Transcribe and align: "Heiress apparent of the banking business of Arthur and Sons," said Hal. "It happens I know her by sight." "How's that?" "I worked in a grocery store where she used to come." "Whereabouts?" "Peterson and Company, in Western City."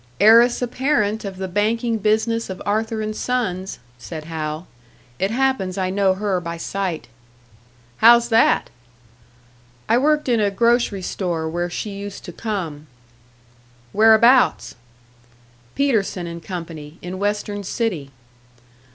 "Heiress 0.19 0.63
apparent 0.63 1.23
of 1.25 1.37
the 1.37 1.47
banking 1.47 1.99
business 1.99 2.49
of 2.49 2.59
Arthur 2.65 3.03
and 3.03 3.15
Sons," 3.15 3.77
said 3.99 4.23
Hal. 4.25 4.65
"It 5.19 5.29
happens 5.29 5.77
I 5.77 5.91
know 5.91 6.15
her 6.15 6.41
by 6.41 6.57
sight." 6.57 7.07
"How's 7.97 8.29
that?" 8.29 8.71
"I 9.87 9.99
worked 9.99 10.27
in 10.27 10.39
a 10.39 10.49
grocery 10.49 11.03
store 11.03 11.47
where 11.47 11.69
she 11.69 11.91
used 11.91 12.25
to 12.25 12.31
come." 12.31 12.87
"Whereabouts?" 13.93 14.73
"Peterson 15.75 16.25
and 16.25 16.41
Company, 16.41 16.97
in 17.03 17.19
Western 17.19 17.63
City." 17.63 18.09